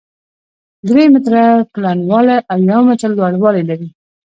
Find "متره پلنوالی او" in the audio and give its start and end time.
1.13-2.59